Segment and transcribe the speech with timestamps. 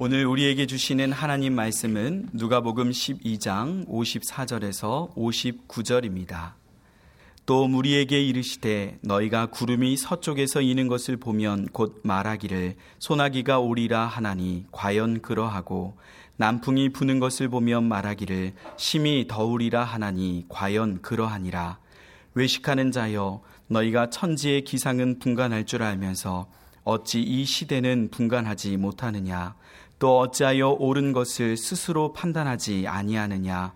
[0.00, 6.54] 오늘 우리에게 주시는 하나님 말씀은 누가복음 12장 54절에서 59절입니다.
[7.46, 15.22] 또 무리에게 이르시되 너희가 구름이 서쪽에서 이는 것을 보면 곧 말하기를 소나기가 오리라 하나니 과연
[15.22, 15.96] 그러하고
[16.38, 21.78] 남풍이 부는 것을 보면 말하기를 심히 더우리라 하나니 과연 그러하니라
[22.34, 26.48] 외식하는 자여 너희가 천지의 기상은 분간할 줄 알면서
[26.84, 29.54] 어찌 이 시대는 분간하지 못하느냐
[30.04, 33.72] 또 어찌하여 옳은 것을 스스로 판단하지 아니하느냐?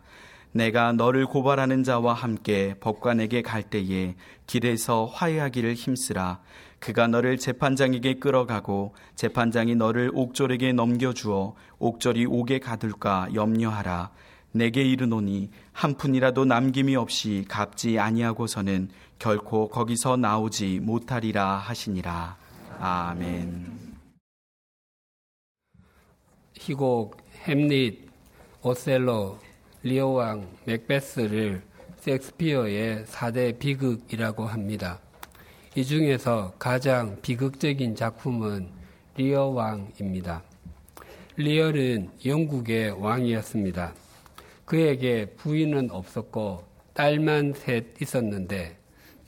[0.52, 4.14] 내가 너를 고발하는 자와 함께 법관에게 갈 때에
[4.46, 6.40] 길에서 화해하기를 힘쓰라.
[6.80, 14.10] 그가 너를 재판장에게 끌어가고 재판장이 너를 옥졸에게 넘겨주어 옥졸이 옥에 가둘까 염려하라.
[14.52, 22.36] 내게 이르노니 한 푼이라도 남김이 없이 갚지 아니하고서는 결코 거기서 나오지 못하리라 하시니라.
[22.80, 23.87] 아멘.
[26.68, 28.10] 희곡, 햄릿,
[28.62, 29.38] 오셀로,
[29.82, 31.62] 리어왕, 맥베스를
[32.00, 35.00] 섹스피어의 4대 비극이라고 합니다.
[35.74, 38.68] 이 중에서 가장 비극적인 작품은
[39.16, 40.42] 리어왕입니다.
[41.36, 43.94] 리어는 영국의 왕이었습니다.
[44.66, 48.76] 그에게 부인은 없었고 딸만 셋 있었는데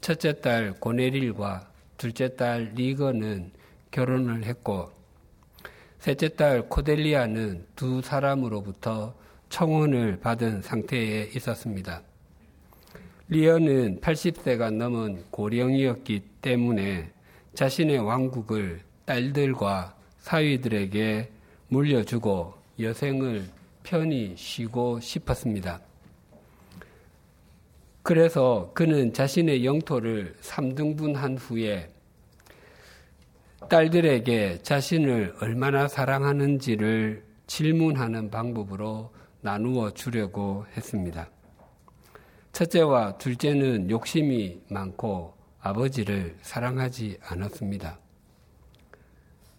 [0.03, 3.53] 첫째 딸 고네릴과 둘째 딸 리거는
[3.93, 5.00] 결혼을 했고
[6.01, 9.15] 셋째 딸 코델리아는 두 사람으로부터
[9.51, 12.01] 청혼을 받은 상태에 있었습니다.
[13.29, 17.11] 리언은 80세가 넘은 고령이었기 때문에
[17.53, 21.31] 자신의 왕국을 딸들과 사위들에게
[21.69, 23.45] 물려주고 여생을
[23.83, 25.83] 편히 쉬고 싶었습니다.
[28.03, 31.91] 그래서 그는 자신의 영토를 3등분한 후에
[33.69, 41.29] 딸들에게 자신을 얼마나 사랑하는지를 질문하는 방법으로 나누어 주려고 했습니다.
[42.53, 47.99] 첫째와 둘째는 욕심이 많고 아버지를 사랑하지 않았습니다.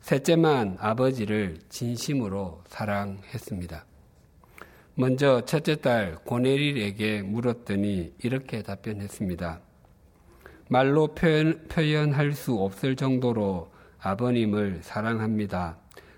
[0.02, 3.86] 셋째만 아버지를 진심으로 사랑했습니다.
[4.96, 9.62] 먼저 첫째 딸 고네릴에게 물었더니 이렇게 답변했습니다.
[10.70, 15.78] 말로 표현, 표현할 수 없을 정도로 아버님을 사랑합니다.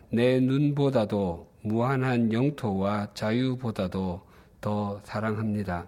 [0.09, 4.21] 내 눈보다도 무한한 영토와 자유보다도
[4.61, 5.85] 더 사랑합니다.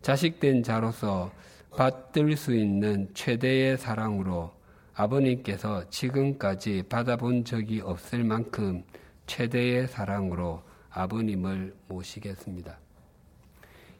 [0.00, 1.30] 자식된 자로서
[1.76, 4.52] 받들 수 있는 최대의 사랑으로
[4.94, 8.82] 아버님께서 지금까지 받아본 적이 없을 만큼
[9.26, 12.78] 최대의 사랑으로 아버님을 모시겠습니다.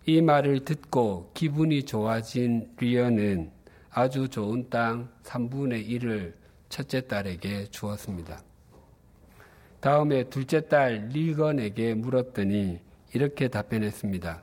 [0.07, 3.51] 이 말을 듣고 기분이 좋아진 리언은
[3.91, 6.38] 아주 좋은 땅 3분의 1을
[6.69, 8.41] 첫째 딸에게 주었습니다.
[9.81, 12.81] 다음에 둘째 딸 리건에게 물었더니
[13.15, 14.43] 이렇게 답변했습니다.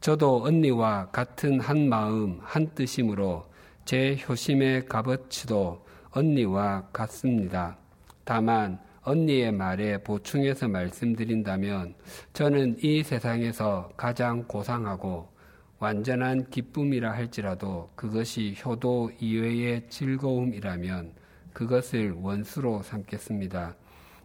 [0.00, 3.46] 저도 언니와 같은 한 마음, 한 뜻이므로
[3.84, 7.76] 제 효심의 값어치도 언니와 같습니다.
[8.24, 11.94] 다만 언니의 말에 보충해서 말씀드린다면
[12.32, 15.28] 저는 이 세상에서 가장 고상하고
[15.78, 21.23] 완전한 기쁨이라 할지라도 그것이 효도 이외의 즐거움이라면
[21.54, 23.74] 그것을 원수로 삼겠습니다.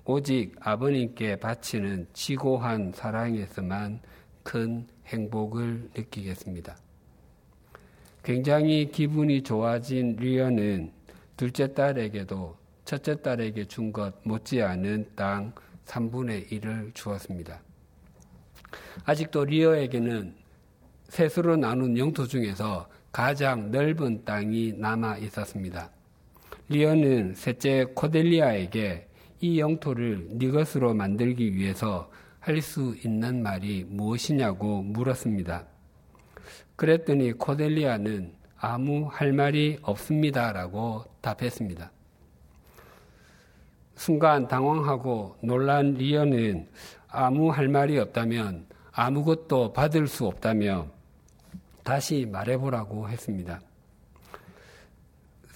[0.04, 4.02] 오직 아버님께 바치는 지고한 사랑에서만
[4.44, 6.76] 큰 행복을 느끼겠습니다.
[8.24, 10.92] 굉장히 기분이 좋아진 리언은
[11.38, 15.54] 둘째 딸에게도 첫째 딸에게 준 것 못지않은 땅
[15.86, 17.62] 3분의 1을 주었습니다.
[19.06, 20.36] 아직도 리어에게는
[21.10, 25.92] 셋으로 나눈 영토 중에서 가장 넓은 땅이 남아 있었습니다.
[26.70, 29.08] 리언은 셋째 코델리아에게
[29.42, 35.66] 이 영토를 네 것으로 만들기 위해서 할 수 있는 말이 무엇이냐고 물었습니다.
[36.76, 41.92] 그랬더니 코델리아는 아무 할 말이 없습니다라고 답했습니다.
[43.96, 46.70] 순간 당황하고 놀란 리언은
[47.08, 50.88] 아무 할 말이 없다면 아무것도 받을 수 없다며
[51.84, 53.60] 다시 말해보라고 했습니다.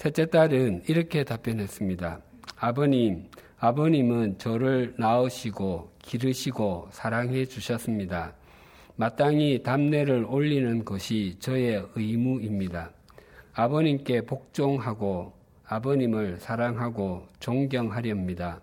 [0.03, 2.19] 셋째 딸은 이렇게 답변했습니다.
[2.57, 3.23] 아버님,
[3.57, 8.33] 아버님은 저를 낳으시고 기르시고 사랑해 주셨습니다.
[8.97, 12.91] 마땅히 담내를 올리는 것이 저의 의무입니다.
[13.53, 15.31] 아버님께 복종하고
[15.67, 18.59] 아버님을 사랑하고 존경하렵니다.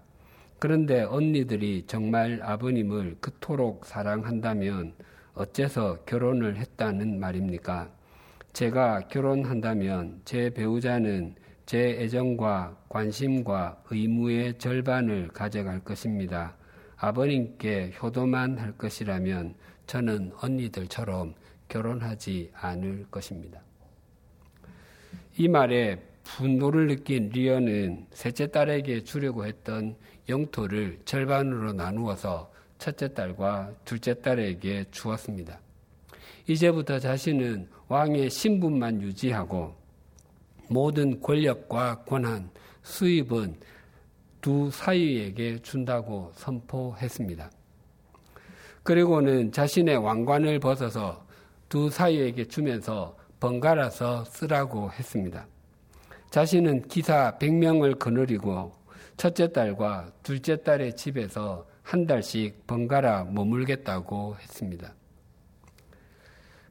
[0.58, 4.92] 그런데 언니들이 정말 아버님을 그토록 사랑한다면
[5.32, 8.00] 어째서 결혼을 했다는 말입니까?
[8.52, 11.35] 제가 결혼한다면 제 배우자는
[11.67, 16.56] 제 애정과 관심과 의무의 절반을 가져갈 것입니다.
[16.97, 19.55] 아버님께 효도만 할 것이라면
[19.87, 21.35] 저는 언니들처럼
[21.69, 23.62] 결혼하지 않을 것입니다.
[25.37, 29.97] 이 말에 분노를 느낀 리언은 셋째 딸에게 주려고 했던
[30.29, 35.61] 영토를 절반으로 나누어서 첫째 딸과 둘째 딸에게 주었습니다.
[36.50, 39.73] 이제부터 자신은 왕의 신분만 유지하고
[40.69, 42.50] 모든 권력과 권한,
[42.82, 43.55] 수입은
[44.41, 47.52] 두 사위에게 준다고 선포했습니다.
[48.82, 51.25] 그리고는 자신의 왕관을 벗어서
[51.69, 55.47] 두 사위에게 주면서 번갈아서 쓰라고 했습니다.
[56.31, 58.73] 자신은 기사 100명을 거느리고
[59.17, 64.94] 첫째 딸과 둘째 딸의 집에서 한 달씩 번갈아 머물겠다고 했습니다.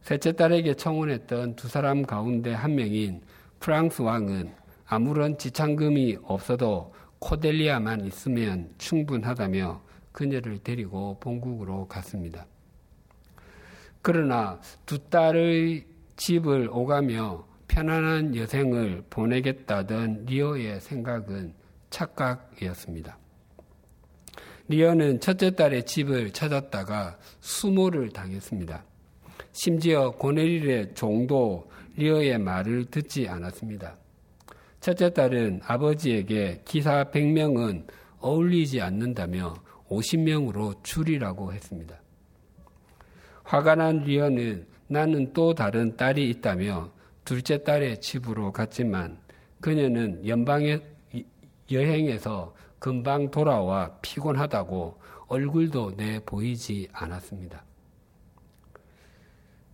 [0.10, 3.22] 셋째 딸에게 청혼했던 두 사람 가운데 한 명인
[3.60, 4.52] 프랑스 왕은
[4.88, 9.80] 아무런 지참금이 없어도 코델리아만 있으면 충분하다며
[10.12, 12.48] 그녀를 데리고 본국으로 갔습니다.
[14.02, 15.86] 그러나 두 딸의
[16.16, 21.54] 집을 오가며 편안한 여생을 보내겠다던 리오의 생각은
[21.92, 23.16] 착각이었습니다.
[24.70, 28.89] 리오는 첫째 딸의 집을 찾았다가 수모를 당했습니다.
[29.52, 33.96] 심지어 고네릴의 종도 리어의 말을 듣지 않았습니다.
[34.80, 37.86] 첫째 딸은 아버지에게 기사 100명은
[38.20, 39.56] 어울리지 않는다며
[39.90, 42.00] 50명으로 줄이라고 했습니다.
[43.44, 46.92] 화가 난 리어는 나는 또 다른 딸이 있다며
[47.26, 49.20] 둘째 딸의 집으로 갔지만
[49.60, 50.82] 그녀는 연방의
[51.72, 57.64] 여행에서 금방 돌아와 피곤하다고 얼굴도 내 보이지 않았습니다.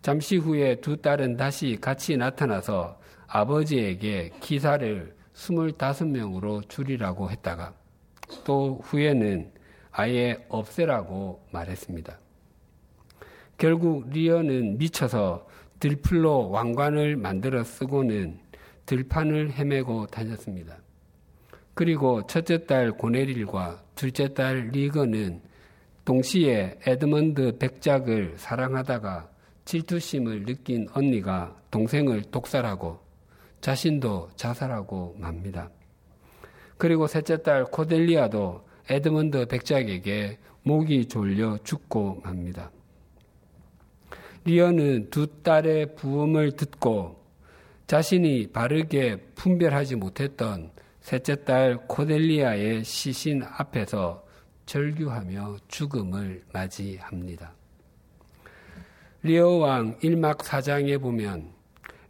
[0.06, 7.74] 잠시 후에 두 딸은 다시 같이 나타나서 아버지에게 기사를 25명으로 줄이라고 했다가
[8.44, 9.52] 또 후에는
[9.92, 12.19] 아예 없애라고 말했습니다.
[13.57, 15.48] 결국 리어는 미쳐서
[15.80, 18.38] 들풀로 왕관을 만들어 쓰고는
[18.86, 20.78] 들판을 헤매고 다녔습니다.
[21.74, 25.42] 그리고 첫째 딸 고네릴과 둘째 딸 리건은
[26.06, 29.34] 동시에 에드먼드 백작을 사랑하다가
[29.66, 33.00] 질투심을 느낀 언니가 동생을 독살하고
[33.62, 35.70] 자신도 자살하고 맙니다.
[36.78, 42.72] 그리고 셋째 딸 코델리아도 에드먼드 백작에게 목이 졸려 죽고 맙니다.
[44.44, 47.24] 리어는 두 딸의 부음을 듣고
[47.88, 50.72] 자신이 바르게 분별하지 못했던
[51.02, 54.26] 셋째 딸 코델리아의 시신 앞에서
[54.66, 57.54] 절규하며 죽음을 맞이합니다.
[59.25, 61.50] 리어 왕 1막 4장에 보면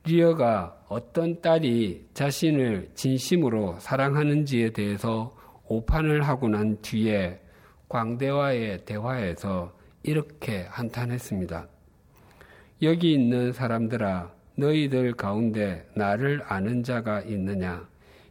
[0.04, 5.34] 리어가 어떤 딸이 자신을 진심으로 사랑하는지에 대해서
[5.70, 7.40] 오판을 하고 난 뒤에
[7.88, 9.74] 광대와의 대화에서
[10.04, 11.70] 이렇게 한탄했습니다.
[12.82, 17.88] 여기 있는 사람들아, 너희들 가운데 나를 아는 자가 있느냐?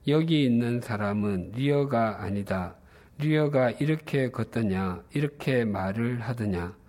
[0.09, 2.77] 여기 있는 사람은 리어가 아니다.
[3.17, 5.05] 리어가 이렇게 걷더냐?
[5.15, 6.84] 이렇게 말을 하더냐?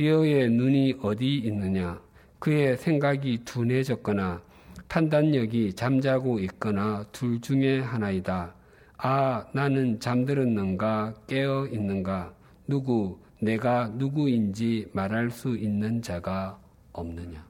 [0.00, 2.00] 리어의 눈이 어디 있느냐?
[2.38, 4.42] 그의 생각이 둔해졌거나
[4.88, 8.54] 판단력이 잠자고 있거나 둘 중에 하나이다.
[8.96, 12.32] 아, 나는 잠들었는가 깨어 있는가?
[12.66, 16.58] 누구, 내가 누구인지 말할 수 있는 자가
[16.92, 17.46] 없느냐?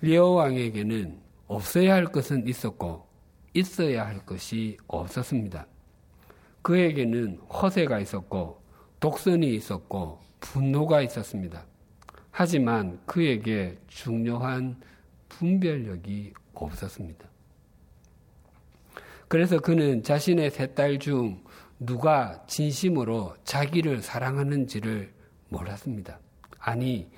[0.00, 3.06] 리어 왕에게는 없어야 할 것은 있었고
[3.54, 5.64] 있어야 할 것이 없었습니다.
[6.62, 8.60] 그에게는 허세가 있었고
[8.98, 11.64] 독선이 있었고 분노가 있었습니다.
[12.30, 14.76] 하지만 그에게 중요한
[15.28, 17.26] 분별력이 없었습니다.
[19.28, 21.42] 그래서 그는 자신의 세 딸 중
[21.78, 25.12] 누가 진심으로 자기를 사랑하는지를
[25.48, 26.20] 몰랐습니다.
[26.58, 27.08] 아니,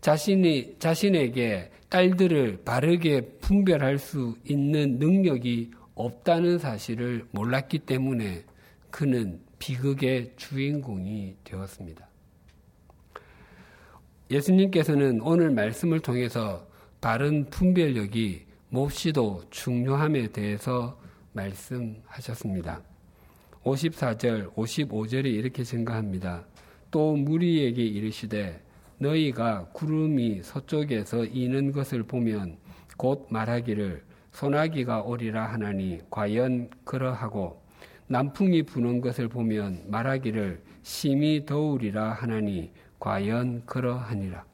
[0.00, 8.44] 자신이, 자신에게 딸들을 바르게 분별할 수 있는 능력이 없다는 사실을 몰랐기 때문에
[8.90, 12.05] 그는 비극의 주인공이 되었습니다.
[14.28, 16.66] 예수님께서는 오늘 말씀을 통해서
[17.00, 20.98] 바른 분별력이 몹시도 중요함에 대해서
[21.32, 22.82] 말씀하셨습니다.
[23.62, 26.44] 54절, 55절이 이렇게 증가합니다.
[26.90, 28.60] 또 무리에게 이르시되
[28.98, 32.56] 너희가 구름이 서쪽에서 이는 것을 보면
[32.96, 34.02] 곧 말하기를
[34.32, 37.62] 소나기가 오리라 하나니 과연 그러하고
[38.08, 44.44] 남풍이 부는 것을 보면 말하기를 심히 더우리라 하나니 과연 그러하니라.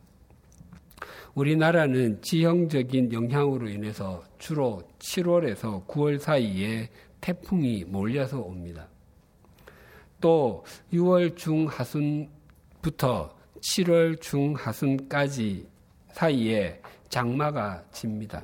[1.35, 8.89] 우리나라는 지형적인 영향으로 인해서 주로 7월에서 9월 사이에 태풍이 몰려서 옵니다.
[10.21, 15.67] 또 6월 중하순부터 7월 중하순까지
[16.13, 18.43] 사이에 장마가 집니다.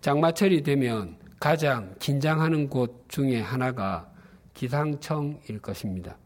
[0.00, 4.10] 장마철이 되면 가장 긴장하는 곳 중에 하나가
[4.54, 6.16] 기상청일 것입니다.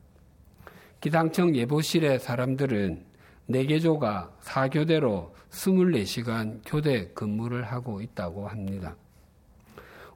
[1.02, 3.04] 기상청 예보실의 사람들은
[3.50, 8.94] 4개조가 4교대로 24시간 교대 근무를 하고 있다고 합니다.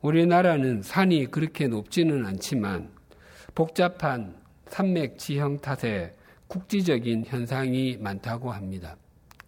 [0.01, 2.89] 우리나라는 산이 그렇게 높지는 않지만
[3.57, 4.37] 복잡한
[4.69, 6.15] 산맥 지형 탓에
[6.47, 8.97] 국지적인 현상이 많다고 합니다.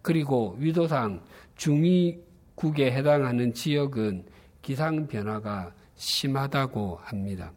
[0.01, 1.21] 그리고 위도상
[1.55, 4.25] 중위국에 해당하는 지역은
[4.61, 7.53] 기상 변화가 심하다고 합니다.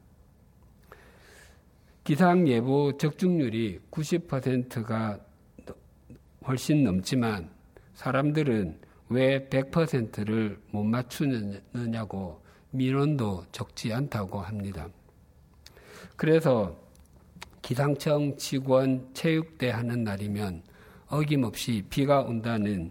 [2.05, 5.21] 기상 예보 적중률이 90%가
[6.45, 7.49] 훨씬 넘지만
[7.95, 14.89] 사람들은 왜 100%를 못 맞추느냐고 민원도 적지 않다고 합니다.
[16.17, 16.77] 그래서
[17.61, 20.65] 기상청 직원 체육대 하는 날이면
[21.07, 22.91] 어김없이 비가 온다는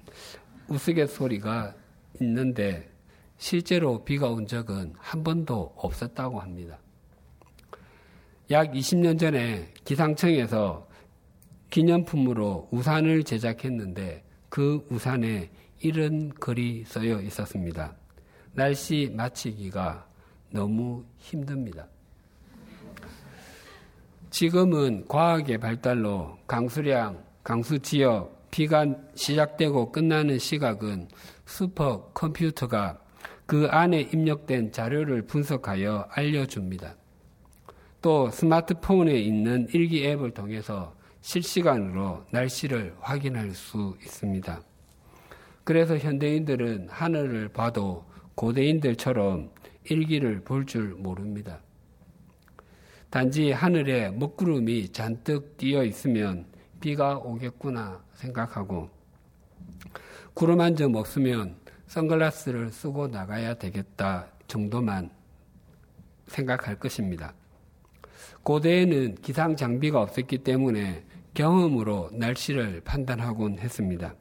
[0.69, 1.75] 우스갯소리가
[2.21, 2.89] 있는데
[3.37, 6.79] 실제로 비가 온 적은 한 번도 없었다고 합니다.
[8.51, 10.85] 약 20년 전에 기상청에서
[11.69, 17.95] 기념품으로 우산을 제작했는데 그 우산에 이런 글이 써여 있었습니다.
[18.51, 20.05] 날씨 마치기가
[20.49, 21.87] 너무 힘듭니다.
[24.31, 31.07] 지금은 과학의 발달로 강수량, 강수 지역, 비가 시작되고 끝나는 시각은
[31.45, 32.99] 슈퍼 컴퓨터가
[33.45, 36.95] 그 안에 입력된 자료를 분석하여 알려줍니다.
[38.01, 44.61] 또 스마트폰에 있는 일기 앱을 통해서 실시간으로 날씨를 확인할 수 있습니다.
[45.63, 48.03] 그래서 현대인들은 하늘을 봐도
[48.35, 49.51] 고대인들처럼
[49.85, 51.61] 일기를 볼 줄 모릅니다.
[53.11, 56.45] 단지 하늘에 먹구름이 잔뜩 띄어 있으면
[56.79, 58.89] 비가 오겠구나 생각하고
[60.33, 65.11] 구름 한 점 없으면 선글라스를 쓰고 나가야 되겠다 정도만
[66.27, 67.33] 생각할 것입니다.
[68.43, 74.15] 고대에는 기상 장비가 없었기 때문에 경험으로 날씨를 판단하곤 했습니다.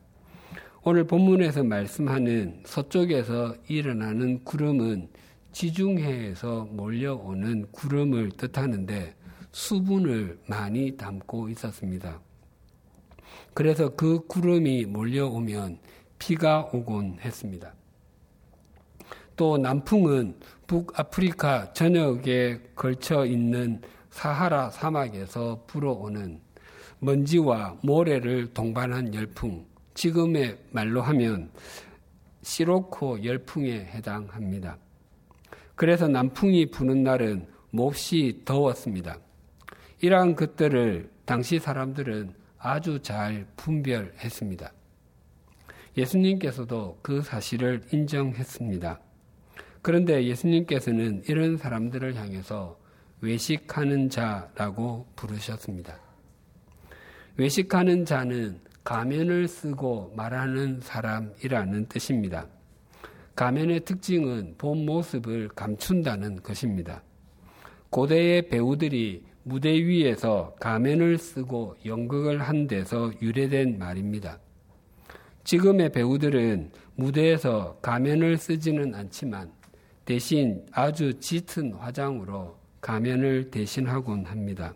[0.83, 5.09] 오늘 본문에서 말씀하는 서쪽에서 일어나는 구름은
[5.53, 9.15] 지중해에서 몰려오는 구름을 뜻하는데
[9.53, 12.21] 수분을 많이 담고 있었습니다.
[13.53, 15.79] 그래서 그 구름이 몰려오면
[16.19, 17.75] 비가 오곤 했습니다.
[19.41, 20.35] 또 남풍은
[20.67, 23.81] 북아프리카 전역에 걸쳐 있는
[24.11, 26.39] 사하라 사막에서 불어오는
[26.99, 31.51] 먼지와 모래를 동반한 열풍, 지금의 말로 하면
[32.43, 34.77] 시로코 열풍에 해당합니다.
[35.75, 39.17] 그래서 남풍이 부는 날은 몹시 더웠습니다.
[40.03, 44.71] 이러한 것들을 당시 사람들은 아주 잘 분별했습니다.
[45.97, 49.01] 예수님께서도 그 사실을 인정했습니다.
[49.83, 52.79] 그런데 예수님께서는 이런 사람들을 향해서
[53.21, 55.99] 외식하는 자라고 부르셨습니다.
[57.37, 62.47] 외식하는 자는 가면을 쓰고 말하는 사람이라는 뜻입니다.
[63.35, 67.03] 가면의 특징은 본 모습을 감춘다는 것입니다.
[67.91, 74.39] 고대의 배우들이 무대 위에서 가면을 쓰고 연극을 한 데서 유래된 말입니다.
[75.45, 79.51] 지금의 배우들은 무대에서 가면을 쓰지는 않지만
[80.11, 84.75] 대신 아주 짙은 화장으로 가면을 대신하곤 합니다.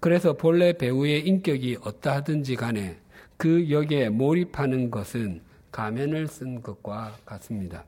[0.00, 2.98] 그래서 본래 배우의 인격이 어떠하든지 간에
[3.38, 5.40] 그 역에 몰입하는 것은
[5.72, 7.86] 가면을 쓴 것과 같습니다.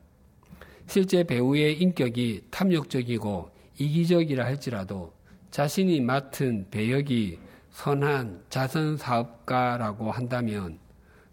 [0.87, 5.13] 실제 배우의 인격이 탐욕적이고 이기적이라 할지라도
[5.51, 7.37] 자신이 맡은 배역이
[7.69, 10.79] 선한 자선 사업가라고 한다면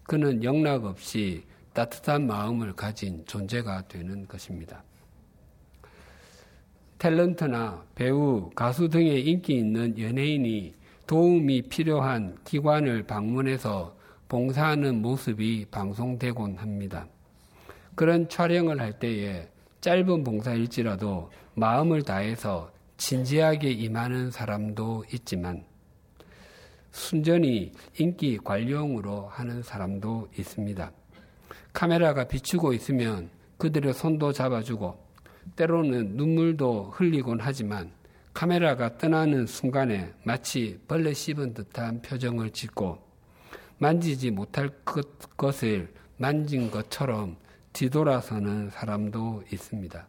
[0.03, 1.44] 그는 영락 없이
[1.75, 4.81] 따뜻한 마음을 가진 존재가 되는 것입니다.
[6.97, 10.73] 탤런트나 배우, 가수 등의 인기 있는 연예인이
[11.05, 13.93] 도움이 필요한 기관을 방문해서
[14.29, 17.07] 봉사하는 모습이 방송되곤 합니다.
[17.93, 19.49] 그런 촬영을 할 때에
[19.81, 25.65] 짧은 봉사일지라도 마음을 다해서 진지하게 임하는 사람도 있지만
[26.91, 30.91] 순전히 인기 관용으로 하는 사람도 있습니다.
[31.75, 34.97] 카메라가 비추고 있으면 그들의 손도 잡아주고
[35.57, 37.91] 때로는 눈물도 흘리곤 하지만
[38.33, 42.97] 카메라가 떠나는 순간에 마치 벌레 씹은 듯한 표정을 짓고
[43.77, 47.35] 만지지 못할 것 을 만진 것처럼
[47.73, 50.07] 뒤돌아서는 사람도 있습니다.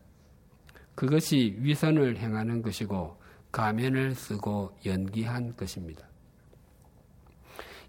[0.95, 3.17] 그것이 위선을 행하는 것이고
[3.51, 6.07] 가면을 쓰고 연기한 것입니다.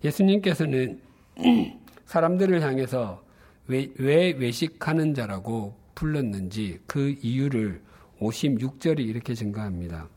[0.03, 0.99] 예수님께서는
[2.05, 3.26] 사람들을 향해서
[3.67, 7.81] 왜, 왜 외식하는 자라고 불렀는지 그 이유를
[8.19, 10.07] 56절이 이렇게 증가합니다.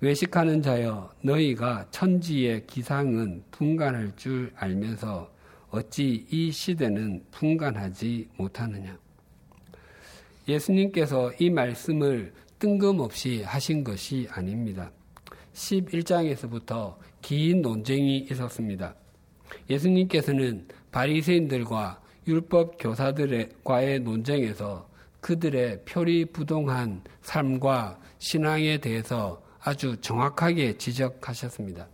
[0.00, 5.32] 외식하는 자여 너희가 천지의 기상은 분간할 줄 알면서
[5.70, 8.98] 어찌 이 시대는 분간하지 못하느냐.
[10.48, 14.90] 예수님께서 이 말씀을 뜬금없이 하신 것이 아닙니다.
[15.54, 18.94] 11장에서부터 긴 논쟁이 있었습니다.
[19.70, 24.88] 예수님께서는 바리새인들과 율법 교사들과의 논쟁에서
[25.20, 31.86] 그들의 표리 부동한 삶과 신앙에 대해서 아주 정확하게 지적하셨습니다.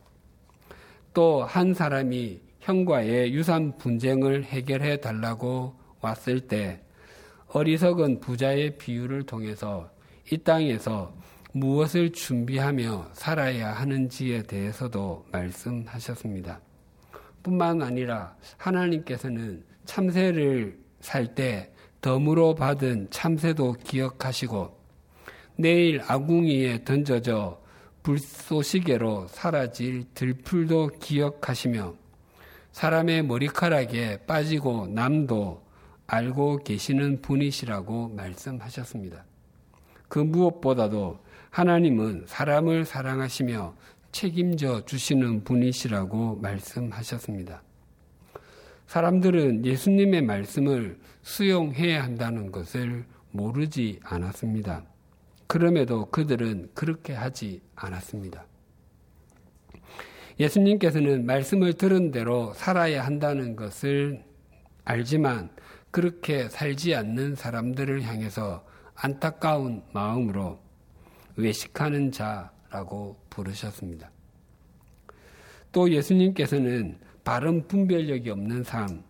[1.15, 6.81] 또 한 사람이 형과의 유산 분쟁을 해결해 달라고 왔을 때
[7.49, 9.91] 어리석은 부자의 비유를 통해서
[10.31, 11.15] 이 땅에서
[11.53, 16.61] 무엇을 준비하며 살아야 하는지에 대해서도 말씀하셨습니다.
[17.43, 24.79] 뿐만 아니라 하나님께서는 참새를 살 때 덤으로 받은 참새도 기억하시고
[25.57, 27.61] 내일 아궁이에 던져져
[28.03, 31.95] 불쏘시개로 사라질 들풀도 기억하시며
[32.73, 35.67] 사람의 머리카락에 빠지고 남도
[36.07, 39.25] 알고 계시는 분이시라고 말씀하셨습니다.
[40.09, 41.19] 그 무엇보다도
[41.51, 43.75] 하나님은 사람을 사랑하시며
[44.13, 47.63] 책임져 주시는 분이시라고 말씀하셨습니다.
[48.89, 54.83] 사람들은 예수님의 말씀을 수용해야 한다는 것을 모르지 않았습니다.
[55.47, 58.47] 그럼에도 그들은 그렇게 하지 않았습니다.
[60.41, 64.25] 예수님께서는 말씀을 들은 대로 살아야 한다는 것을
[64.85, 65.51] 알지만
[65.91, 68.65] 그렇게 살지 않는 사람들을 향해서
[68.95, 70.61] 안타까운 마음으로
[71.37, 74.11] 외식하는 자라고 부르셨습니다.
[75.73, 79.03] 또 예수님께서는 바른 분별력이 없는 삶,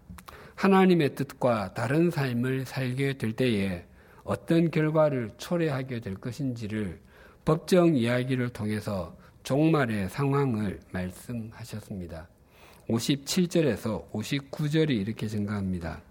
[0.57, 3.85] 하나님의 뜻과 다른 삶을 살게 될 때에
[4.25, 6.99] 어떤 결과를 초래하게 될 것인지를
[7.45, 12.27] 법정 이야기를 통해서 종말의 상황을 말씀하셨습니다.
[12.89, 16.03] 57절에서 59절이 이렇게 증가합니다.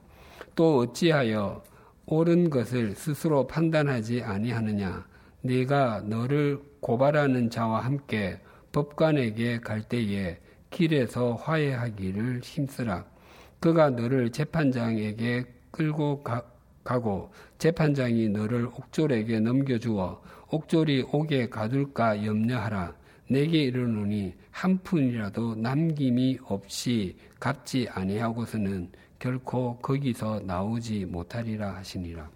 [0.55, 1.61] 또 어찌하여
[2.05, 5.05] 옳은 것을 스스로 판단하지 아니하느냐?
[5.41, 8.39] 네가 너를 고발하는 자와 함께
[8.71, 10.39] 법관에게 갈 때에
[10.69, 13.05] 길에서 화해하기를 힘쓰라.
[13.59, 16.43] 그가 너를 재판장에게 끌고 가,
[16.83, 22.95] 가고 재판장이 너를 옥졸에게 넘겨주어 옥졸이 옥에 가둘까 염려하라.
[23.29, 32.29] 내게 이르노니 한 푼이라도 남김이 없이 갚지 아니하고서는 결코 거기서 나오지 못하리라 하시니라.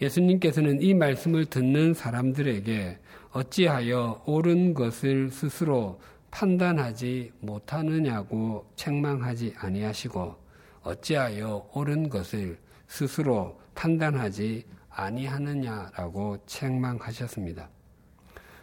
[0.00, 2.98] 예수님께서는 이 말씀을 듣는 사람들에게
[3.32, 6.00] 어찌하여 옳은 것을 스스로
[6.32, 10.34] 판단하지 못하느냐고 책망하지 아니하시고
[10.82, 17.68] 어찌하여 옳은 것을 스스로 판단하지 아니하느냐라고 책망하셨습니다.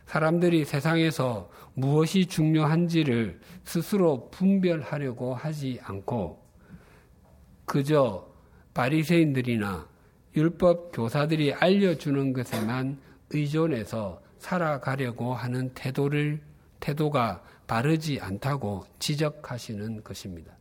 [0.06, 6.44] 사람들이 세상에서 무엇이 중요한지를 스스로 분별하려고 하지 않고
[7.66, 8.28] 그저
[8.74, 9.88] 바리새인들이나
[10.36, 16.42] 율법 교사들이 알려주는 것에만 의존해서 살아가려고 하는 태도를
[16.80, 20.52] 태도가 바르지 않다고 지적하시는 것입니다.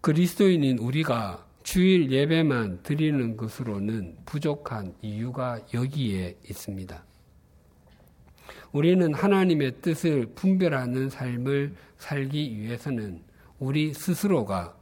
[0.00, 7.04] 그리스도인인 우리가 주일 예배만 드리는 것으로는 부족한 이유가 여기에 있습니다.
[8.72, 13.22] 우리는 하나님의 뜻을 분별하는 삶을 살기 위해서는
[13.58, 14.74] 우리 스스로가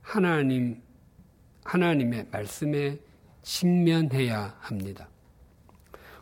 [0.00, 0.80] 하나님,
[1.62, 2.98] 하나님의 말씀에
[3.42, 5.10] 신면해야 합니다.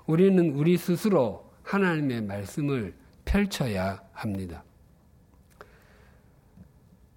[0.06, 4.62] 우리는 우리 스스로 하나님의 말씀을 펼쳐야 합니다.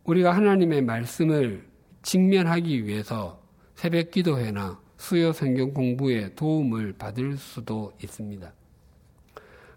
[0.04, 1.68] 우리가 하나님의 말씀을
[2.02, 3.42] 직면하기 위해서
[3.76, 8.52] 새벽 기도회나 수요 성경 공부에 도움을 받을 수도 있습니다.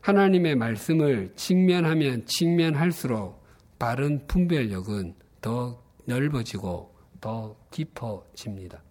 [0.00, 3.44] 하나님의 말씀을 직면하면 직면할수록
[3.78, 8.82] 바른 분별력은 더 넓어지고 더 깊어집니다.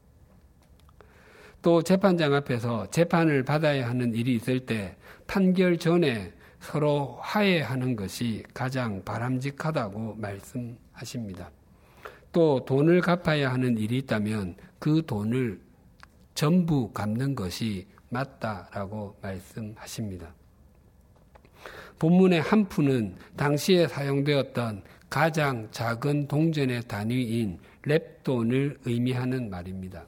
[1.62, 4.96] 또 재판장 앞에서 재판을 받아야 하는 일이 있을 때
[5.32, 11.50] 판결 전에 서로 화해하는 것이 가장 바람직하다고 말씀하십니다.
[12.34, 15.62] 또 돈을 갚아야 하는 일이 있다면 그 돈을
[16.34, 20.36] 전부 갚는 것이 맞다라고 말씀하십니다.
[21.98, 30.06] 본문의 한 푼은 당시에 사용되었던 가장 작은 동전의 단위인 랩돈을 의미하는 말입니다.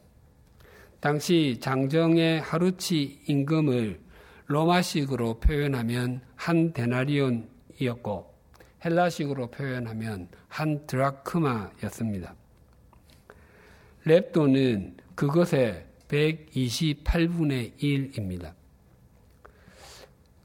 [0.99, 4.03] 당시 장정의 하루치 임금을
[4.47, 8.33] 로마식으로 표현하면 한 데나리온이었고
[8.83, 12.35] 헬라식으로 표현하면 한 드라크마였습니다.
[14.05, 18.53] 랩도는 그것의 128분의 1입니다.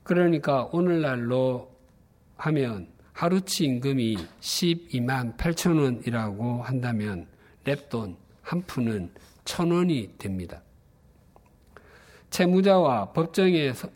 [0.04, 1.76] 그러니까 오늘날로
[2.36, 7.26] 하면 하루치 임금이 12만 8천 원이라고 한다면
[7.64, 9.10] 랩돈 한 푼은
[9.44, 10.62] 천 원이 됩니다.
[12.30, 13.88] 채무자와 법정에 서,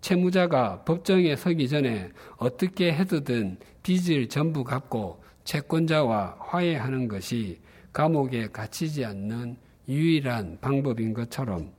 [0.00, 7.60] 채무자가 법정에 서기 전에 어떻게 해서든 빚을 전부 갚고 채권자와 화해하는 것이
[7.92, 9.56] 감옥에 갇히지 않는
[9.88, 11.72] 유일한 방법인 것처럼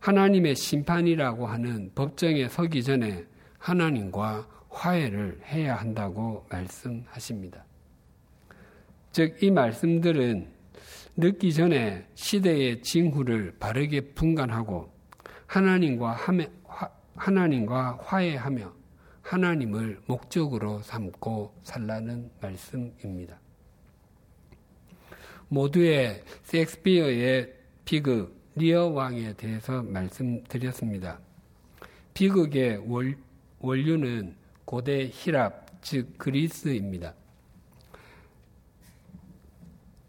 [0.00, 3.24] 하나님의 심판이라고 하는 법정에 서기 전에
[3.58, 7.64] 하나님과 화해를 해야 한다고 말씀하십니다.
[9.10, 10.57] 즉, 이 말씀들은
[11.20, 14.88] 늦기 전에 시대의 징후를 바르게 분간하고
[15.48, 18.72] 하나님과 하며, 화, 하나님과 화해하며
[19.22, 23.40] 하나님을 목적으로 삼고 살라는 말씀입니다.
[25.48, 27.52] 모두의 섹스피어의
[27.84, 31.18] 비극 리어 왕에 대해서 말씀드렸습니다.
[32.14, 33.16] 비극의 원,
[33.58, 37.12] 원류는 고대 히랍, 즉 그리스입니다.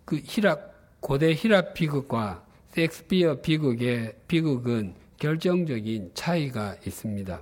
[0.05, 0.68] 그 히랍,
[0.99, 7.41] 고대 히랍 비극과 섹스피어 비극의 비극은 결정적인 차이가 있습니다.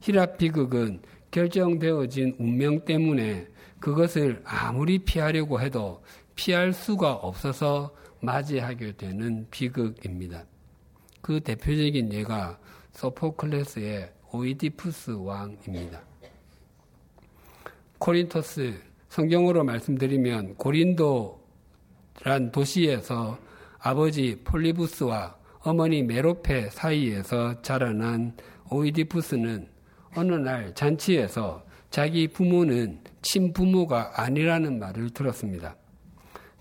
[0.00, 3.46] 히랍 비극은 결정되어진 운명 때문에
[3.80, 6.02] 그것을 아무리 피하려고 해도
[6.34, 10.44] 피할 수가 없어서 맞이하게 되는 비극입니다.
[11.20, 12.58] 그 대표적인 예가
[12.92, 16.02] 소포클레스의 오이디푸스 왕입니다.
[17.98, 21.37] 코린토스 성경으로 말씀드리면 고린도
[22.22, 23.38] 란 도시에서
[23.78, 28.36] 아버지 폴리부스와 어머니 메로페 사이에서 자라난
[28.70, 29.68] 오이디푸스는
[30.16, 35.76] 어느 날 잔치에서 자기 부모는 친부모가 아니라는 말을 들었습니다.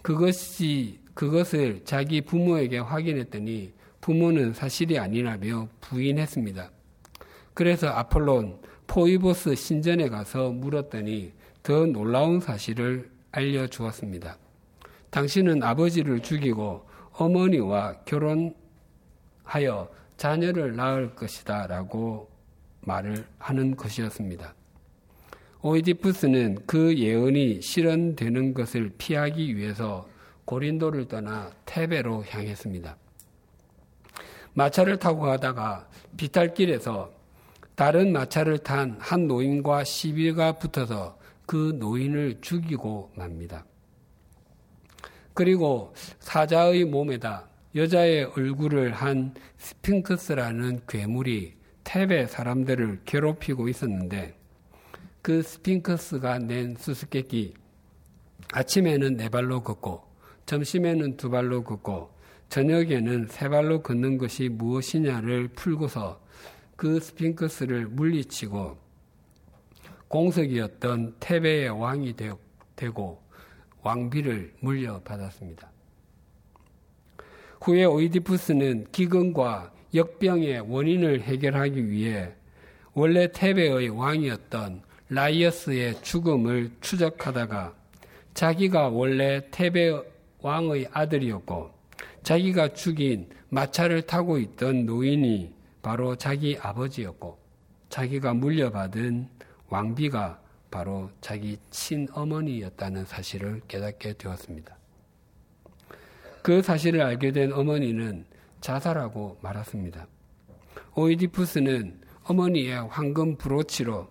[0.01, 6.71] 그것이 그것을 자기 부모에게 확인했더니 부모는 사실이 아니라며 부인했습니다.
[7.53, 14.37] 그래서 아폴론 포이보스 신전에 가서 물었더니 더 놀라운 사실을 알려주었습니다.
[15.09, 22.29] 당신은 아버지를 죽이고 어머니와 결혼하여 자녀를 낳을 것이다 라고
[22.81, 24.53] 말을 하는 것이었습니다.
[25.61, 30.07] 오이디푸스는 그 예언이 실현되는 것을 피하기 위해서
[30.45, 32.95] 고린도를 떠나 테베로 향했습니다.
[34.53, 37.11] 마차를 타고 가다가 비탈길에서
[37.75, 43.65] 다른 마차를 탄 한 노인과 시비가 붙어서 그 노인을 죽이고 맙니다.
[45.37, 54.35] 그리고 사자의 몸에다 여자의 얼굴을 한 스핑크스라는 괴물이 테베 사람들을 괴롭히고 있었는데
[55.21, 57.53] 그 스핑크스가 낸 수수께끼
[58.51, 60.01] 아침에는 네 발로 걷고
[60.47, 62.09] 점심에는 두 발로 걷고
[62.49, 66.19] 저녁에는 세 발로 걷는 것이 무엇이냐를 풀고서
[66.75, 68.75] 그 스핑크스를 물리치고
[70.07, 72.15] 공석이었던 테베의 왕이
[72.75, 73.26] 되고
[73.87, 75.71] 왕비를 물려받았습니다.
[77.61, 82.33] 후에 오이디푸스는 기근과 역병의 원인을 해결하기 위해
[82.93, 87.73] 원래 테베의 왕이었던 라이오스의 죽음을 추적하다가
[88.33, 89.93] 자기가 원래 테베
[90.41, 91.71] 왕의 아들이었고
[92.23, 97.37] 자기가 죽인 마차를 타고 있던 노인이 바로 자기 아버지였고
[97.87, 99.29] 자기가 물려받은
[99.69, 104.77] 왕비가 바로 자기 친어머니였다는 사실을 깨닫게 되었습니다.
[106.41, 108.25] 그 사실을 알게 된 어머니는
[108.61, 110.07] 자살하고 말았습니다.
[110.95, 114.07] 오이디푸스는 어머니의 황금 브로치로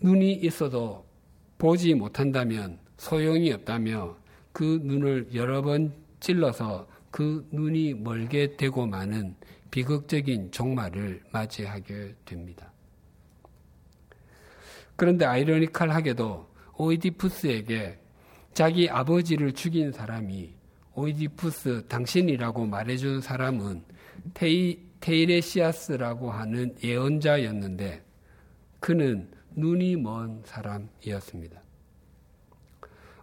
[0.00, 1.04] 눈이 있어도
[1.58, 4.16] 보지 못한다면 소용이 없다며
[4.52, 9.36] 그 눈을 여러 번 찔러서 그 눈이 멀게 되고 마는
[9.70, 12.71] 비극적인 종말을 맞이하게 됩니다.
[14.96, 17.98] 그런데 아이러니컬하게도 오이디푸스에게
[18.54, 20.52] 자기 아버지를 죽인 사람이
[20.94, 23.82] 오이디푸스 당신이라고 말해준 사람은
[24.34, 28.04] 테이, 테이레시아스라고 하는 예언자였는데
[28.78, 31.62] 그는 눈이 먼 사람이었습니다.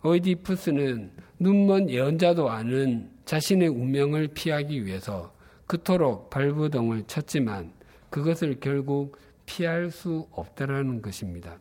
[0.03, 5.33] 오이디푸스는 눈먼 예언자도 아는 자신의 운명을 피하기 위해서
[5.67, 7.73] 그토록 발부동을 쳤지만
[8.09, 9.17] 그것을 결국
[9.49, 11.57] 피할 수 없다라는 것입니다.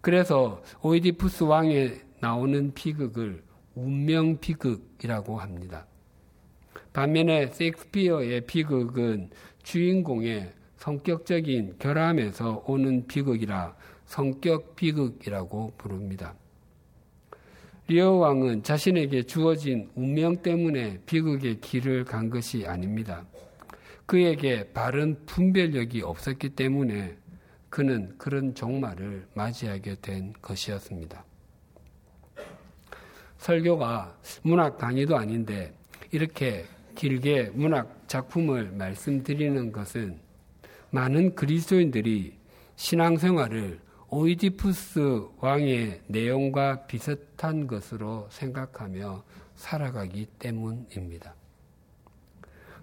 [0.00, 3.42] 그래서 오이디푸스 왕에 나오는 비극을
[3.74, 5.86] 운명 비극이라고 합니다.
[6.94, 9.28] 반면에 섹스피어의 비극은
[9.62, 13.76] 주인공의 성격적인 결함에서 오는 비극이라
[14.06, 16.34] 성격 비극이라고 부릅니다.
[17.86, 23.26] 리어 왕은 자신에게 주어진 운명 때문에 비극의 길을 간 것이 아닙니다.
[24.10, 27.16] 그에게 바른 분별력이 없었기 때문에
[27.68, 31.24] 그는 그런 종말을 맞이하게 된 것이었습니다.
[33.38, 35.72] 설교가 문학 강의도 아닌데
[36.10, 36.64] 이렇게
[36.96, 40.18] 길게 문학 작품을 말씀드리는 것은
[40.90, 42.36] 많은 그리스도인들이
[42.74, 49.22] 신앙생활을 오이디푸스 왕의 내용과 비슷한 것으로 생각하며
[49.54, 51.36] 살아가기 때문입니다.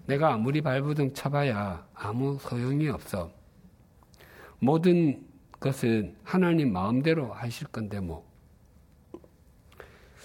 [0.08, 3.30] 내가 아무리 발부둥 쳐봐야 아무 소용이 없어.
[4.58, 5.22] 모든
[5.60, 8.26] 것은 하나님 마음대로 하실 건데 뭐.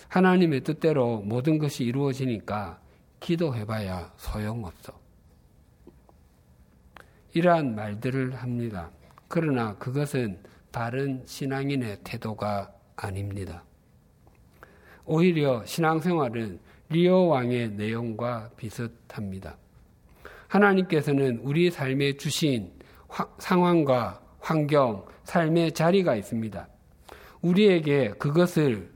[0.07, 2.79] 하나님의 뜻대로 모든 것이 이루어지니까
[3.19, 4.97] 기도해봐야 소용없어.
[7.33, 8.89] 이러한 말들을 합니다.
[9.27, 10.41] 그러나 그것은
[10.71, 13.65] 바른 신앙인의 태도가 아닙니다.
[15.03, 19.57] 오히려 신앙생활은 리오 왕의 내용과 비슷합니다.
[20.53, 22.71] 하나님께서는 우리 삶에 주신
[23.07, 26.67] 화, 상황과 환경, 삶의 자리가 있습니다.
[27.41, 28.91] 우리에게 그것을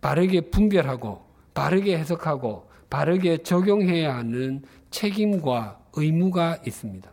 [0.00, 7.10] 바르게 분별하고 바르게 해석하고 바르게 적용해야 하는 책임과 의무가 있습니다.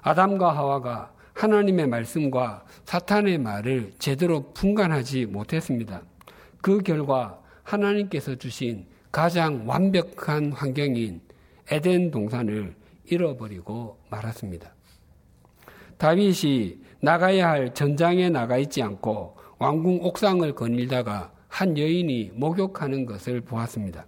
[0.00, 6.02] 아담과 하와가 하나님의 말씀과 사탄의 말을 제대로 분간하지 못했습니다.
[6.62, 11.27] 그 결과 하나님께서 주신 가장 완벽한 환경인
[11.70, 14.74] 에덴 동산을 잃어버리고 말았습니다.
[15.98, 24.06] 다윗이 나가야 할 전장에 나가 있지 않고 왕궁 옥상을 거닐다가 한 여인이 목욕하는 것을 보았습니다.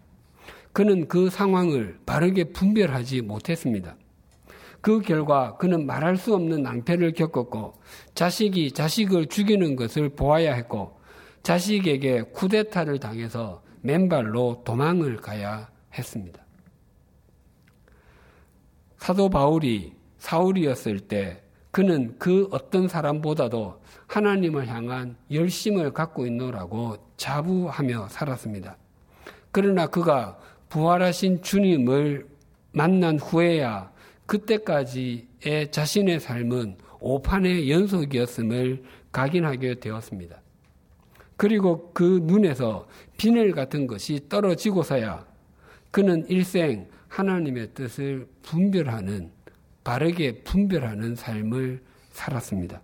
[0.73, 3.97] 그는 그 상황을 바르게 분별하지 못했습니다.
[4.81, 7.75] 그 결과 그는 말할 수 없는 낭패를 겪었고
[8.15, 10.99] 자식이 자식을 죽이는 것을 보아야 했고
[11.43, 16.41] 자식에게 쿠데타를 당해서 맨발로 도망을 가야 했습니다.
[19.01, 28.77] 사도 바울이 사울이었을 때 그는 그 어떤 사람보다도 하나님을 향한 열심을 갖고 있노라고 자부하며 살았습니다.
[29.53, 32.29] 그러나 그가 부활하신 주님을
[32.73, 33.91] 만난 후에야
[34.27, 40.43] 그때까지의 자신의 삶은 오판의 연속이었음을 각인하게 되었습니다.
[41.39, 42.87] 그리고 그 눈에서
[43.17, 45.25] 비늘 같은 것이 떨어지고서야
[45.91, 49.31] 그는 일생 하나님의 뜻을 분별하는
[49.85, 52.81] 바르게 분별하는 삶을 살았습니다.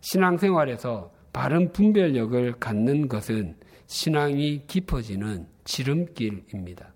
[0.00, 6.92] 신앙생활에서 바른 분별력을 갖는 것은 신앙이 깊어지는 지름길입니다.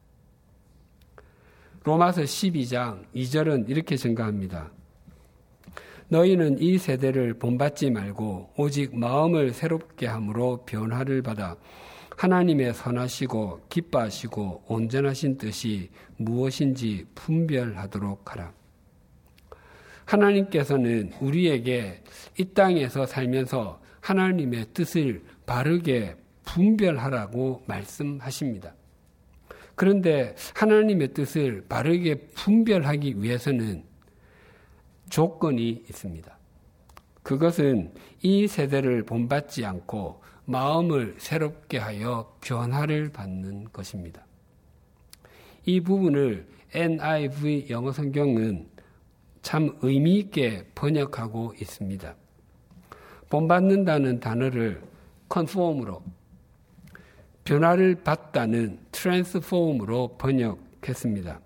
[1.84, 4.72] 로마서 12장 2절은 이렇게 증가합니다.
[6.08, 11.56] 너희는 이 세대를 본받지 말고 오직 마음을 새롭게 함으로 변화를 받아
[12.16, 18.52] 하나님의 선하시고 기뻐하시고 온전하신 뜻이 무엇인지 분별하도록 하라.
[20.06, 22.02] 하나님께서는 우리에게
[22.38, 28.74] 이 땅에서 살면서 하나님의 뜻을 바르게 분별하라고 말씀하십니다.
[29.74, 33.84] 그런데 하나님의 뜻을 바르게 분별하기 위해서는
[35.10, 36.36] 조건이 있습니다.
[37.22, 37.92] 그것은
[38.28, 44.26] 이 세대를 본받지 않고 마음을 새롭게 하여 변화를 받는 것입니다.
[45.64, 48.66] 이 부분을 NIV 영어 성경은
[49.42, 52.16] 참 의미 있게 번역하고 있습니다.
[53.30, 54.82] 본받는다는 단어를
[55.28, 56.02] 컨폼으로
[57.44, 61.40] 변화를 받다는 트랜스폼으로 번역했습니다.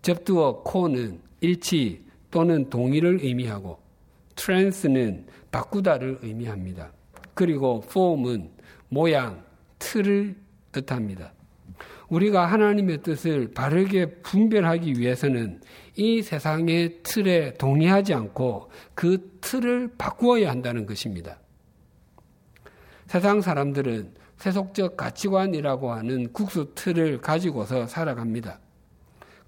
[0.00, 3.83] 접두어 코는 일치 또는 동의를 의미하고
[4.36, 6.92] 트랜스는 바꾸다를 의미합니다.
[7.34, 8.50] 그리고 폼은
[8.88, 9.42] 모양,
[9.78, 10.36] 틀을
[10.72, 11.32] 뜻합니다.
[12.08, 15.60] 우리가 하나님의 뜻을 바르게 분별하기 위해서는
[15.96, 21.38] 이 세상의 틀에 동의하지 않고 그 틀을 바꾸어야 한다는 것입니다.
[23.06, 28.58] 세상 사람들은 세속적 가치관이라고 하는 국수 틀을 가지고서 살아갑니다.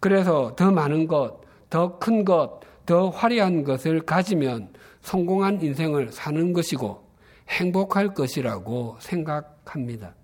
[0.00, 4.72] 그래서 더 많은 것, 더 큰 것, 더 화려한 것을 가지면
[5.02, 7.04] 성공한 인생을 사는 것이고
[7.48, 10.14] 행복할 것이라고 생각합니다.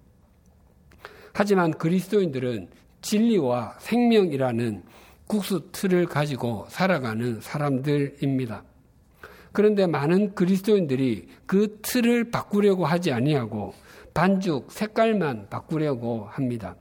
[1.33, 2.69] 하지만 그리스도인들은
[3.01, 4.83] 진리와 생명이라는
[5.27, 8.65] 국수 틀을 가지고 살아가는 사람들입니다.
[9.53, 13.75] 그런데 많은 그리스도인들이 그 틀을 바꾸려고 하지 아니하고
[14.15, 16.77] 반죽 색깔만 바꾸려고 합니다.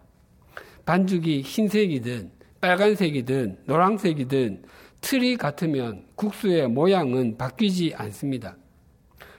[0.85, 4.63] 반죽이 흰색이든 빨간색이든 노란색이든
[5.01, 8.55] 틀이 같으면 국수의 모양은 바뀌지 않습니다.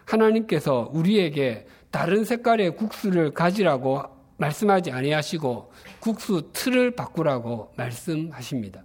[0.04, 4.02] 하나님께서 우리에게 다른 색깔의 국수를 가지라고
[4.36, 8.84] 말씀하지 아니하시고 국수 틀을 바꾸라고 말씀하십니다.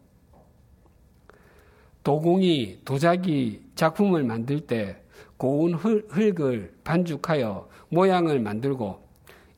[2.03, 5.01] 도공이 도자기 작품을 만들 때
[5.35, 9.05] 고운 흙을 반죽하여 모양을 만들고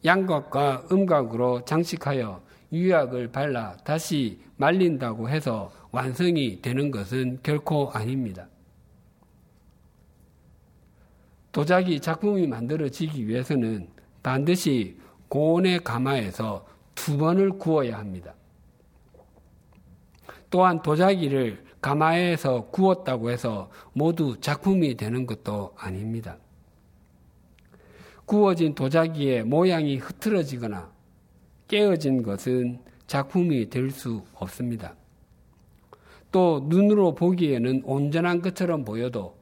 [0.04, 8.48] 양각과 음각으로 장식하여 유약을 발라 다시 말린다고 해서 완성이 되는 것은 결코 아닙니다.
[11.52, 13.90] 도자기 작품이 만들어지기 위해서는
[14.22, 14.98] 반드시
[15.30, 18.36] 고온의 가마에서 두 번을 구워야 합니다.
[20.50, 26.38] 또한 도자기를 가마에서 구웠다고 해서 모두 작품이 되는 것도 아닙니다.
[28.26, 30.92] 구워진 도자기의 모양이 흐트러지거나
[31.68, 34.96] 깨어진 것은 작품이 될 수 없습니다.
[36.32, 39.36] 또 눈으로 보기에는 온전한 것처럼 보여도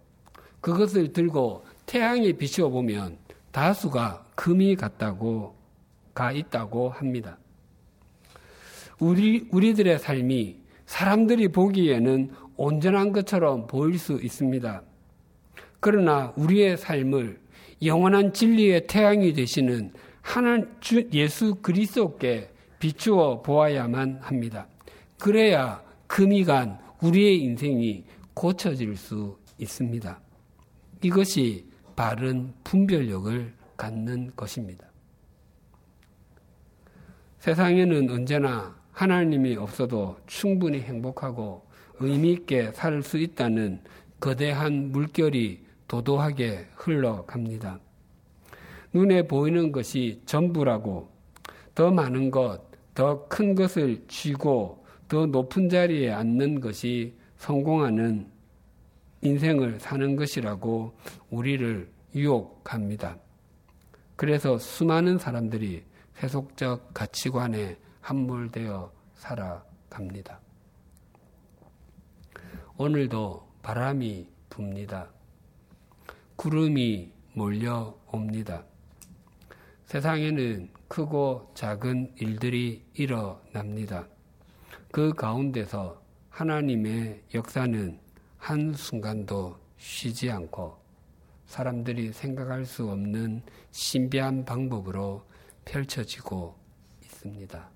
[0.62, 3.18] 그것을 들고 태양에 비추어 보면
[3.52, 5.56] 다수가 금이 같다고
[6.14, 7.38] 가 있다고 합니다.
[9.00, 14.82] 우리 우리들의 삶이 사람들이 보기에는 온전한 것처럼 보일 수 있습니다.
[15.80, 17.40] 그러나 우리의 삶을
[17.84, 24.68] 영원한 진리의 태양이 되시는 하나 주 예수 그리스도께 비추어 보아야만 합니다.
[25.20, 30.20] 그래야 금이 간 우리의 인생이 고쳐질 수 있습니다.
[31.04, 31.66] 이것이
[31.96, 34.88] 바른 분별력을 갖는 것입니다.
[37.40, 41.66] 세상에는 언제나 하나님이 없어도 충분히 행복하고
[42.00, 43.82] 의미있게 살 수 있다는
[44.20, 47.80] 거대한 물결이 도도하게 흘러갑니다.
[48.94, 51.10] 눈에 보이는 것이 전부라고
[51.76, 52.62] 더 많은 것,
[52.96, 58.30] 더 큰 것을 쥐고 더 높은 자리에 앉는 것이 성공하는
[59.22, 60.98] 인생을 사는 것이라고
[61.30, 63.18] 우리를 유혹합니다.
[64.16, 65.84] 그래서 수많은 사람들이
[66.16, 70.40] 세속적 가치관에 함몰되어 살아갑니다.
[72.78, 75.08] 오늘도 바람이 붑니다.
[76.36, 78.66] 구름이 몰려옵니다.
[79.86, 84.08] 세상에는 크고 작은 일들이 일어납니다.
[84.92, 88.00] 그 가운데서 하나님의 역사는
[88.38, 90.78] 한순간도 쉬지 않고
[91.46, 95.24] 사람들이 생각할 수 없는 신비한 방법으로
[95.66, 96.56] 펼쳐지고
[97.04, 97.70] 있습니다.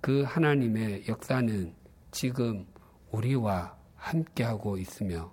[0.00, 1.74] 그 하나님의 역사는
[2.10, 2.66] 지금
[3.10, 5.32] 우리와 함께하고 있으며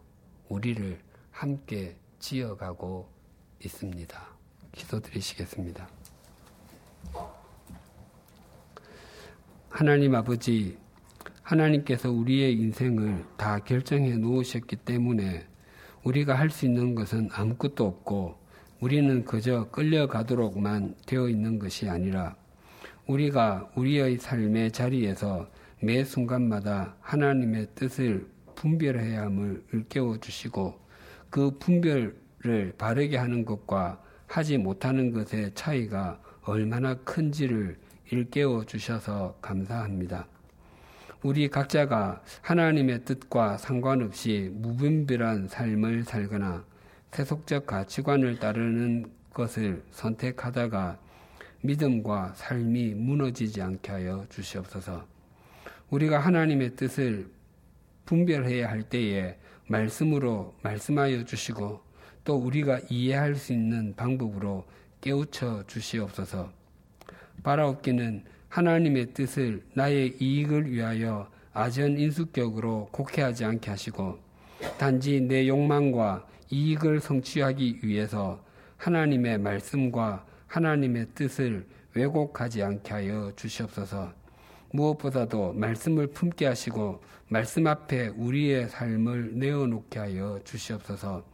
[0.49, 0.99] 우리를
[1.31, 3.07] 함께 지어가고
[3.63, 4.27] 있습니다.
[4.73, 5.87] 기도드리시겠습니다.
[9.69, 10.77] 하나님 아버지,
[11.47, 15.47] 하나님께서 우리의 인생을 다 결정해 놓으셨기 때문에
[16.03, 18.35] 우리가 할 수 있는 것은 아무것도 없고
[18.81, 22.35] 우리는 그저 끌려가도록만 되어 있는 것이 아니라
[23.07, 25.49] 우리가 우리의 삶의 자리에서
[25.81, 30.77] 매 순간마다 하나님의 뜻을 분별해야 함을 일깨워 주시고
[31.29, 37.77] 그 분별을 바르게 하는 것과 하지 못하는 것의 차이가 얼마나 큰지를
[38.11, 40.27] 일깨워 주셔서 감사합니다.
[41.23, 46.63] 우리 각자가 하나님의 뜻과 상관없이 무분별한 삶을 살거나
[47.11, 50.99] 세속적 가치관을 따르는 것을 선택하다가
[51.61, 55.05] 믿음과 삶이 무너지지 않게 하여 주시옵소서.
[55.89, 57.27] 우리가 하나님의 뜻을
[58.05, 61.81] 분별해야 할 때에 말씀으로 말씀하여 주시고
[62.23, 64.65] 또 우리가 이해할 수 있는 방법으로
[65.01, 66.51] 깨우쳐 주시옵소서.
[67.41, 74.19] 바라옵기는 하나님의 뜻을 나의 이익을 위하여 아전 인수격으로 곡해하지 않게 하시고
[74.77, 78.43] 단지 내 욕망과 이익을 성취하기 위해서
[78.77, 84.13] 하나님의 말씀과 하나님의 뜻을 왜곡하지 않게 하여 주시옵소서.
[84.71, 91.25] 무엇보다도 말씀을 품게 하시고 말씀 앞에 우리의 삶을 내어놓게 하여 주시옵소서.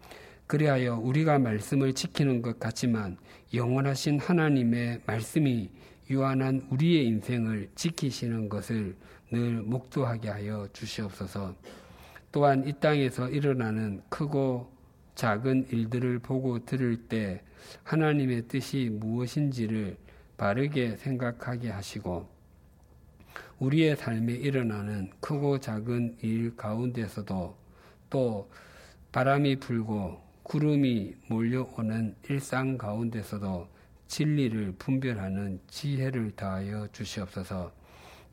[0.48, 3.18] 그리하여 우리가 말씀을 지키는 것 같지만
[3.54, 5.70] 영원하신 하나님의 말씀이
[6.14, 8.96] 유한한 우리의 인생을 지키시는 것을
[9.32, 11.56] 늘 목도하게 하여 주시옵소서.
[12.32, 14.72] 또한 이 땅에서 일어나는 크고
[15.16, 17.42] 작은 일들을 보고 들을 때
[17.84, 19.98] 하나님의 뜻이 무엇인지를
[20.38, 22.28] 바르게 생각하게 하시고
[23.60, 27.56] 우리의 삶에 일어나는 크고 작은 일 가운데서도
[28.10, 28.52] 또
[29.12, 33.73] 바람이 불고 구름이 몰려오는 일상 가운데서도
[34.14, 37.74] 진리를 분별하는 지혜를 다하여 주시옵소서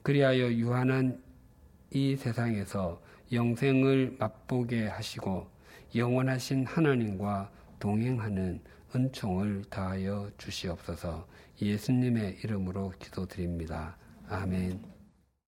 [0.02, 1.22] 그리하여 유한한
[1.90, 3.00] 이 세상에서
[3.32, 5.48] 영생을 맛보게 하시고
[5.94, 8.60] 영원하신 하나님과 동행하는
[8.94, 11.26] 은총을 다하여 주시옵소서
[11.62, 13.96] 예수님의 이름으로 기도드립니다.
[14.28, 14.99] 아멘.